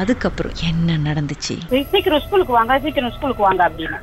[0.00, 1.54] அதுக்கப்புறம் என்ன நடந்துச்சு?
[1.92, 3.98] சீக்கிரம் ஸ்கூலுக்கு வாங்க சீக்கிரம் ஸ்கூலுக்கு வாங்க அப்படின்னு.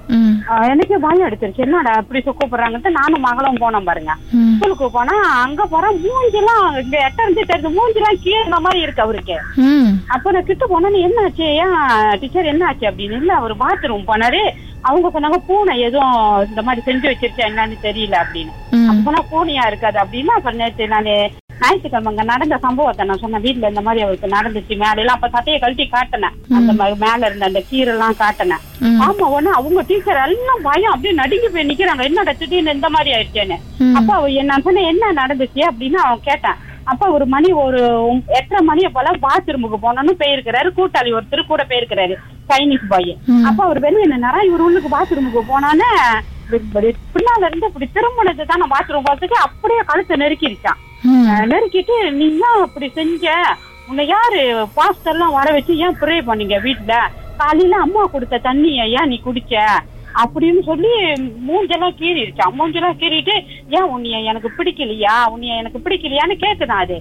[0.72, 4.14] எனக்கு பயம் எடுத்துருச்சு என்னடா இப்படி கூப்பிடுறாங்கன்ட்டு நானும் மகளும் போனோம் பாருங்க.
[4.56, 9.38] ஸ்கூலுக்கு போனா அங்க போறா மூஞ்சிலாம் இந்த எட்ட இருந்து தெரிஞ்சு மூஞ்சிலாம் கீழ மாதிரி இருக்கு அவருக்கு.
[10.16, 11.80] அப்ப நான் கிட்ட போனேன்னு என்ன ஆச்சு ஏன்
[12.24, 13.20] டீச்சர் என்ன ஆச்சு அப்படின்னு.
[13.22, 14.44] இல்ல அவர் பாத்ரூம் போனாரு.
[14.90, 16.20] அவங்க சொன்னாங்க பூனை எதுவும்
[16.50, 18.54] இந்த மாதிரி செஞ்சு வச்சிருச்சா என்னன்னு தெரியல அப்படின்னு.
[18.92, 19.98] அப்பனா பூனையா இருக்காது.
[20.04, 21.10] அப்படின்னு அப்புறம் நேற்று நான்
[21.62, 23.44] ஞாயிற்றுக்கிழமை அங்க நடந்த சம்பவத்தை நான் சொன்னேன்.
[23.46, 24.74] வீட்டுல இந்த மாதிரி அவருக்கு நடந்துச்சு.
[24.84, 26.36] மேல எல்லாம் அப்ப சட்டையை கழட்டி காட்டினேன்.
[26.58, 26.72] அந்த
[27.04, 28.64] மேல இருந்த அந்த கீரை எல்லாம் காட்டினேன்.
[29.06, 30.94] ஆமா உடனே அவங்க டீச்சர் எல்லாம் பயம்.
[30.94, 32.04] அப்படியே நடுங்கி போய் நிக்கிறாங்க.
[32.10, 33.58] என்ன திடீர்னு இந்த மாதிரி ஆயிடுச்சேன்னு.
[34.00, 35.64] அப்ப அவ என்ன சொன்னேன் என்ன நடந்துச்சு?
[35.72, 36.60] அப்படின்னு அவன் கேட்டான்.
[36.92, 37.80] அப்ப ஒரு மணி ஒரு
[38.38, 40.70] எட்டரை மணியை போல பாத்ரூமுக்கு போனோம்னு போயிருக்கிறாரு.
[40.80, 42.16] கூட்டாளி ஒருத்தர் கூட போயிருக்கிறாரு.
[42.50, 43.14] Chinese boy.
[43.50, 44.42] அப்ப அவர் வெளியே நின்னாரா?
[44.50, 45.90] இவர் உள்ளுக்கு பாத்ரூமுக்கு போனானே
[46.58, 50.82] இப்படி பின்னால இருந்து இப்படி திரும்பினது தான் நான் பாத்ரூம் பார்த்துட்டு அப்படியே கழுத்தை நெருக்கிருச்சான்.
[51.06, 53.26] நறுக்கிட்டு நீ ஏன் அப்படி செஞ்ச?
[53.88, 54.42] உன்னை யாரு
[54.76, 56.94] பாஸ்டர் எல்லாம் வர வச்சு ஏன் ப்ரே பண்ணீங்க வீட்டுல
[57.38, 59.54] காலையில அம்மா கொடுத்த தண்ணிய ஏன் நீ குடிச்ச?
[60.24, 60.92] அப்படின்னு சொல்லி
[61.48, 63.36] மூஞ்செல்லாம் கீறிடுச்சான் மூஞ்செல்லாம் கீறிட்டு
[63.70, 65.16] ஏன் உன்னைய எனக்கு பிடிக்கலையா?
[65.34, 66.98] உன்னைய எனக்கு பிடிக்கலையான்னு கேக்குதான் அது.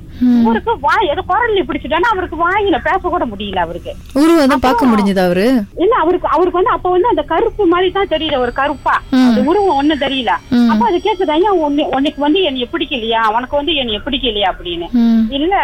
[0.47, 3.93] அவருக்கு வாய் ஏதோ குரல்ல பிடிச்சிட்டானா அவருக்கு வாயில பேச கூட முடியல அவருக்கு.
[4.15, 5.47] உருவம் பார்க்க முடிஞ்சதா அவரு?
[5.77, 8.95] இல்ல அவருக்கு அவருக்கு வந்து அப்ப வந்து அந்த கருப்பு மாதிரி தான் தெரியல ஒரு கருப்பா.
[9.25, 10.33] அந்த உருவம் ஒண்ணும் தெரியல.
[10.73, 13.23] அப்ப அது கேக்குதா ஏன் உன்னை உனக்கு வந்து என்னைய பிடிக்கலையா?
[13.37, 14.51] உனக்கு வந்து என்னைய பிடிக்கலையா?
[14.55, 14.89] அப்படின்னு.
[15.31, 15.55] இல்ல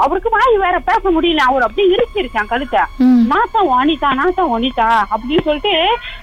[0.00, 2.82] அவருக்கு வாய் வேற பேச முடியல அவர் அப்படியே இருக்கிருச்சான் கழுத்தை.
[3.26, 5.74] நாத்தம் அனிதா நாத்தம் அனிதா அப்படின்னு சொல்லிட்டு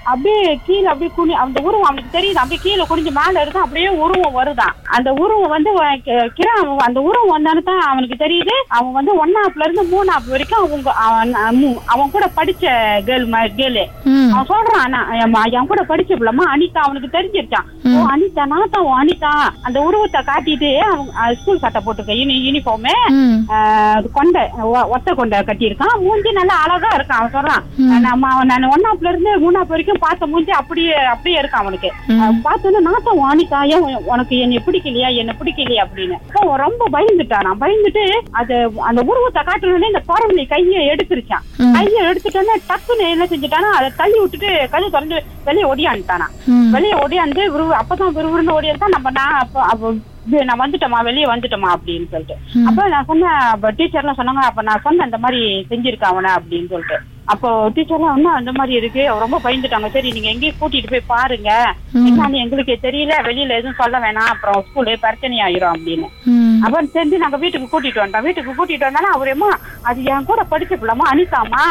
[0.04, 2.40] அப்படியே கீழே அப்படியே குனி அந்த உருவம் அவனுக்கு தெரியுது.
[2.42, 4.74] அப்படியே கீழே குனிஞ்சு மேல இருக்கும் அப்படியே உருவம் வருதான்.
[4.96, 5.70] அந்த உருவம் வந்து
[6.38, 6.54] கிரா
[6.86, 8.54] அந்த உருவம் வந்தானு தான் அவனுக்கு தெரியுது.
[8.76, 10.92] அவன் வந்து ஒன்னாப்ல இருந்து மூணாப் வரைக்கும் அவங்க
[11.92, 12.64] அவன் கூட படிச்ச
[13.08, 13.26] கேர்ள்
[13.60, 13.84] கேர்ளு.
[14.32, 19.32] அவன் சொல்றான் நான் என் கூட படிச்ச பிள்ளமா அனிதா அவனுக்கு தெரிஞ்சிருச்சான் ஓ அனிதா நாத்தா ஓ அனிதா.
[19.66, 22.94] அந்த உருவத்தை காட்டிட்டு அவங்க ஸ்கூல் சட்டை போட்டிருக்க யூனி யூனிஃபார்மு.
[24.16, 24.42] கொண்டை
[24.94, 25.94] ஒத்த கொண்டை கட்டியிருக்கான்.
[26.04, 27.64] மூஞ்சி நல்லா அழகா இருக்கான் அவன் சொல்றான்.
[28.08, 31.92] நம்ம நான் ஒன்னாப்ல இருந்து மூணாப் வரைக்கும் பார்த்த மூஞ்சி அப்படியே அப்படியே இருக்கான் அவனுக்கு.
[32.44, 32.80] பார்த்தோன்னா
[33.30, 36.16] அனிதா ஏன் உன- உனக்கு என்னை பிடிக்கலையா என்ன பிடிக்கலையா அப்படின்னு.
[36.56, 37.42] ரொம்ப பயந்துட்டான்.
[37.42, 41.44] நான் பயந்துட்டு அது அந்த உருவத்தை காட்டணுன்னே இந்த குரவனை கையை எடுத்துருச்சான்.
[41.72, 46.70] கையை எடுத்துட்டோன்னே டக்குன்னு என்ன செஞ்சுட்டானா அதை தள்ளி விட்டுட்டு கை திறந்து வெளியே ஓடியான்ட்டானா ம்.
[46.70, 50.02] வெளியே ஓடியாந்து விரு அப்பதான் விறுவிறுன்னு ஓடியாந்தா நம்ம நான்
[50.44, 52.36] நான் வந்துட்டோமா வெளியே வந்துட்டோமா அப்படின்னு சொல்லிட்டு.
[52.66, 53.30] அப்ப நான் சொன்னேன்
[53.70, 56.98] டீச்சர்லாம் சொன்னாங்க அப்ப நான் சொன்னேன் இந்த மாதிரி செஞ்சிருக்கான் அவனை அப்படின்னு சொல்லிட்டு.
[57.32, 59.02] அப்போ டீச்சர்லாம் இன்னும் அந்த மாதிரி இருக்கு.
[59.10, 59.88] அவ ரொம்ப பயந்துட்டாங்க.
[59.96, 61.50] சரி நீங்க எங்கேயும் கூட்டிட்டு போய் பாருங்க.
[62.08, 63.14] என்னன்னு எங்களுக்கு தெரியல.
[63.28, 64.30] வெளியில எதுவும் சொல்ல வேணாம்.
[64.34, 66.08] அப்புறம் ஸ்கூலு பிரச்சனை ஆயிரும் அப்படின்னு.
[66.64, 68.26] அப்புறம் தெரிஞ்சு நாங்க வீட்டுக்கு கூட்டிட்டு வந்தோம்.
[68.26, 69.50] வீட்டுக்கு கூட்டிட்டு வந்தாலும் அவரேமா
[69.90, 71.64] அது என் கூட படிச்ச பிள்ளைமா அனிதாமா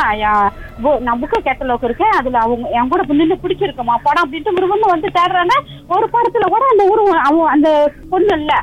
[1.06, 2.16] நான் புக்கு கேட்டலோக்கு இருக்கேன்.
[2.20, 5.56] அதுல அவங்க என் கூட நின்று பிடிச்சிருக்கமா படம் அப்படின்ட்டு முருகன் வந்து தேடுறாங்க.
[5.96, 7.70] ஒரு படத்துல கூட அந்த உருவம் அவன் அந்த
[8.12, 8.54] பொண்ணு இல்ல.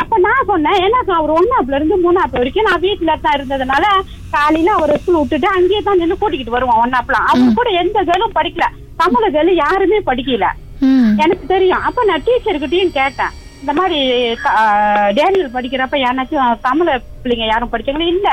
[0.00, 3.84] அப்ப நான் சொன்னேன் எனக்கு அவர் ஒன்னாப்ல இருந்து மூணாப்பு வரைக்கும் நான் வீட்டுல தான் இருந்ததுனால
[4.34, 8.66] காலையில அவர் ஸ்கூல் விட்டுட்டு அங்கேயே தான் நின்று கூட்டிக்கிட்டு வருவான் ஒன்னாப்லாம் அவர் கூட எந்த கேளும் படிக்கல.
[9.02, 10.48] தமிழ கேளு யாருமே படிக்கல.
[11.22, 11.82] எனக்கு தெரியும்.
[11.88, 13.34] அப்ப நான் டீச்சர்கிட்டயும் கேட்டேன்.
[13.60, 13.98] இந்த மாதிரி
[15.18, 18.08] டேனியல் படிக்கிறப்ப யாராச்சும் தமிழ பிள்ளைங்க யாரும் படிச்சாங்களா?
[18.14, 18.28] இல்ல.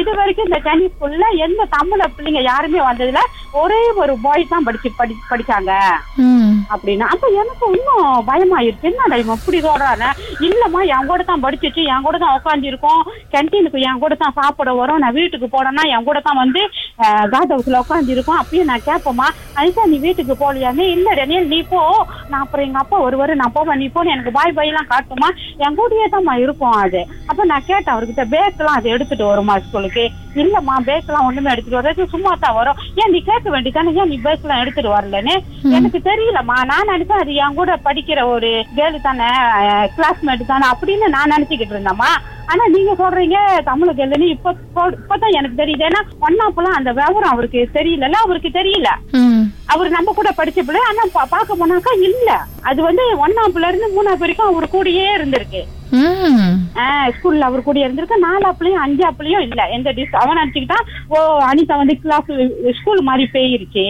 [0.00, 3.20] இது வரைக்கும் இந்த சைனீஸ் ஸ்கூல்ல எந்த தமிழ பிள்ளைங்க யாருமே வந்ததுல
[3.60, 5.72] ஒரே ஒரு பாய் தான் படிச்சு படி படிச்சாங்க.
[6.74, 7.06] அப்படின்னா.
[7.14, 8.88] அப்ப எனக்கு இன்னும் பயமாயிருச்சு.
[8.90, 10.08] என்னடா இவன் இப்படி சொல்றானே?
[10.48, 11.82] இல்லம்மா என் கூட தான் படிச்சிச்சு.
[11.92, 13.02] என் கூட தான் உட்காந்து இருக்கோம்
[13.34, 15.02] கேன்டீனுக்கு என் கூட தான் சாப்பிட வரும்.
[15.04, 16.62] நான் வீட்டுக்கு போனேன்னா என் கூட தான் வந்து
[17.34, 19.28] காட் ஹவுஸ்ல உட்காந்து இருக்கோம் அப்பயும் நான் கேட்போமா
[19.60, 21.80] அனிதா நீ வீட்டுக்கு போலியானே இல்ல டனியல் நீ போ.
[22.30, 23.34] நான் அப்புறம் எங்க அப்பா வருவாரு.
[23.42, 23.80] நான் போவேன்.
[23.82, 25.28] நீ போன எனக்கு பாய் பாய் எல்லாம் காட்டுமா
[25.64, 30.10] என் கூடயே தான்மா இருக்கும் அது அப்ப நான் கேட்டேன் அவர்கிட்ட பேக் எல்லாம் அது எடுத்துட்டு வருமா ஸ்கூலுக்கு?
[30.34, 32.06] இல்லம்மா பேக் எல்லாம் ஒண்ணுமே எடுத்துட்டு வராது.
[32.06, 32.74] சும்மா தான் வரும்.
[32.94, 35.38] ஏன் நீ கேட்க வேண்டியதானே ஏன் நீ பேக் எல்லாம் எடுத்துட்டு வரலன்னு?
[35.62, 36.64] எனக்கு தெரியலம்மா.
[36.64, 39.26] நான் நினைச்சேன் அது என் கூட படிக்கிற ஒரு கேர்ள் தானே
[39.96, 42.34] கிளாஸ்மேட் தானே அப்படின்னு நான் நினைச்சுக்கிட்டு இருந்தேம்மா.
[42.46, 45.88] ஆனா நீங்க சொல்றீங்க தமிழ் கேள்னு இப்ப இப்பதான் எனக்கு தெரியுது.
[45.88, 48.86] ஏன்னா ஒன்னாப்பெல்லாம் அந்த விவரம் அவருக்கு தெரியல அவருக்கு தெரியல.
[49.66, 52.40] அவர் நம்ம கூட படிச்ச பிள்ளை ஆனா பா- பார்க்க போனாக்கா இல்ல.
[52.62, 55.64] அது வந்து ஒன்னாப்புல இருந்து மூணாப்பு வரைக்கும் அவர் கூடயே இருந்திருக்கு.
[57.14, 59.68] ஸ்கூல்ல அவர் கூட இருந்திருக்கு நாலாப்புலயும் அஞ்சாப்புலயும் இல்ல.
[59.68, 62.30] எந்த டிஸ் அவன் நினைச்சுக்கிட்டான் ஓ அனிதா வந்து கிளாஸ்
[62.80, 63.84] ஸ்கூல் மாதிரி போயிருச்சு.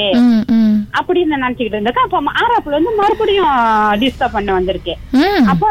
[0.98, 3.54] அப்படின்னு நினைச்சுக்கிட்டு இருந்தேன் அப்ப ஆறாப்புல வந்து மறுபடியும்
[3.94, 4.94] டிஸ்டர்ப் பண்ண வந்திருக்கு.
[5.12, 5.44] ம்.
[5.46, 5.64] அப்ப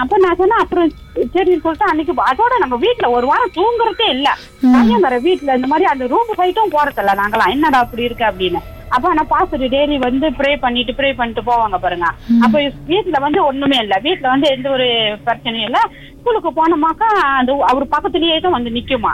[0.00, 0.90] அப்ப நான் சொன்னேன் அப்புறம்
[1.34, 4.28] சரின்னு சொல்லிட்டு அன்னைக்கு அதோட நம்ம வீட்ல ஒரு வாரம் தூங்குறதே இல்ல.
[4.72, 7.14] பையன் வர வீட்ல இந்த மாதிரி அந்த ரூம் போயிட்டும் போறதில்ல.
[7.22, 8.60] நாங்களாம் என்னடா அப்படி இருக்கு அப்படின்னு.
[8.90, 12.06] அப்ப நான் பாத்துட்டு டெய்லி வந்து ப்ரே பண்ணிட்டு ப்ரே பண்ணிட்டு போவாங்க பாருங்க.
[12.44, 12.54] அப்ப
[12.86, 13.94] வீட்ல வந்து ஒண்ணுமே இல்ல.
[13.98, 14.86] வீட்ல வந்து எந்த ஒரு
[15.26, 15.80] பிரச்சனையும் இல்ல.
[16.18, 17.08] ஸ்கூலுக்கு போனோமாக்கா
[17.38, 19.12] அந்த அவர் பக்கத்துலயே தான் வந்து நிக்குமா.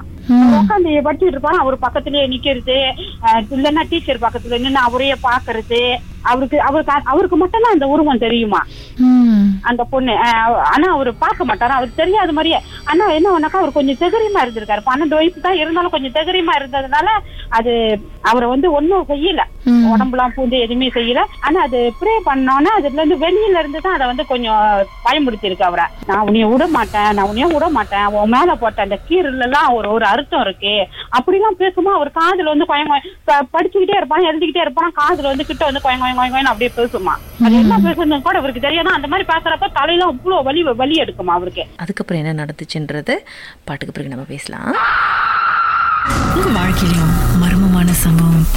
[0.60, 1.58] உட்காந்து படிச்சுட்டு இருப்பாரு.
[1.64, 2.78] அவர் பக்கத்துலயே நிக்கிறது
[3.56, 5.82] இல்லைன்னா டீச்சர் பக்கத்துல நின்னு அவரையே பாக்குறது.
[6.26, 8.60] அவருக்கு அவருக்கு அவருக்கு மட்டும்தான் அந்த உருவம் தெரியுமா?
[9.62, 10.14] அந்த பொண்ணு.
[10.74, 11.74] ஆனா அவரு பார்க்க மாட்டாரு?
[11.76, 12.60] அவருக்கு தெரியாத மாதிரியே.
[12.84, 14.82] ஆனா என்ன ஒன்னாக்கா அவர் கொஞ்சம் தெகரியமா இருந்திருக்காரு.
[14.86, 17.08] பன்னெண்டு வயசு தான் இருந்தாலும் கொஞ்சம் தெகரியமா இருந்ததுனால
[17.48, 17.72] அது
[18.22, 19.40] அவரை வந்து ஒன்னும் செய்யல.
[19.94, 21.20] உடம்புலாம் பூந்து எதுவுமே செய்யல.
[21.40, 25.84] ஆனா அது ப்ரே பண்ணோன்னா அதுல இருந்து வெளியில இருந்து தான் அதை வந்து கொஞ்சம் பயமுறுத்தி இருக்கு அவரை.
[26.06, 27.12] நான் உன்னைய விட மாட்டேன்.
[27.14, 28.04] நான் உன்னைய விட மாட்டேன்.
[28.04, 30.74] உன் மேல போட்ட அந்த கீரல்ல எல்லாம் ஒரு ஒரு அர்த்தம் இருக்கு.
[31.16, 32.94] அப்படிலாம் பேசும்போது அவர் காதுல வந்து கொயங்க
[33.24, 34.92] ப- படிச்சுக்கிட்டே இருப்பான் எழுதிக்கிட்டே இருப்பான்.
[35.00, 37.14] காதுல வந்து கிட்ட வந்து கொயங்க கொயங்கன்னு அப்படியே பேசுமா
[37.44, 41.64] அது என்ன பேசுறது கூட அவருக்கு தெரியாதான் அந்த மாதிரி பேசுறப்ப தலையில அவ்வளவு வலி வலி எடுக்குமா அவருக்கு?
[41.76, 43.16] அதுக்கப்புறம் என்ன நடந்துச்சுன்றது
[43.64, 44.70] பாட்டுக்கு பிறகு நம்ம பேசலாம்.
[46.36, 48.44] உங்க வாழ்க்கையிலும் மர்மமான சம்பவம்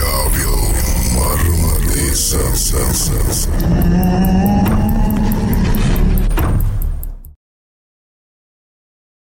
[0.00, 0.56] Gavio
[1.14, 4.79] Marmaris Sansa Sansa.